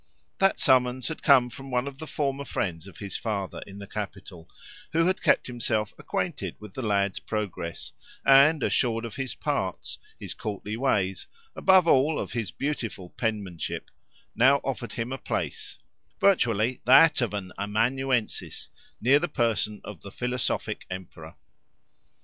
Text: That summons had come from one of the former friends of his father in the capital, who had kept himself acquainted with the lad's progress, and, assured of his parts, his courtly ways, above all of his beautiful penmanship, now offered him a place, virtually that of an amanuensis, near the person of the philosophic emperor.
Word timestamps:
That 0.39 0.57
summons 0.59 1.09
had 1.09 1.21
come 1.21 1.51
from 1.51 1.69
one 1.69 1.87
of 1.87 1.99
the 1.99 2.07
former 2.07 2.43
friends 2.43 2.87
of 2.87 2.97
his 2.97 3.17
father 3.17 3.61
in 3.67 3.77
the 3.77 3.85
capital, 3.85 4.49
who 4.93 5.05
had 5.05 5.21
kept 5.21 5.45
himself 5.45 5.93
acquainted 5.99 6.55
with 6.59 6.73
the 6.73 6.81
lad's 6.81 7.19
progress, 7.19 7.91
and, 8.25 8.63
assured 8.63 9.05
of 9.05 9.15
his 9.17 9.35
parts, 9.35 9.99
his 10.19 10.33
courtly 10.33 10.75
ways, 10.75 11.27
above 11.55 11.87
all 11.87 12.17
of 12.17 12.31
his 12.31 12.49
beautiful 12.49 13.11
penmanship, 13.11 13.91
now 14.33 14.57
offered 14.63 14.93
him 14.93 15.11
a 15.13 15.19
place, 15.19 15.77
virtually 16.19 16.81
that 16.85 17.21
of 17.21 17.35
an 17.35 17.51
amanuensis, 17.59 18.69
near 18.99 19.19
the 19.19 19.27
person 19.29 19.81
of 19.83 20.01
the 20.01 20.11
philosophic 20.11 20.87
emperor. 20.89 21.35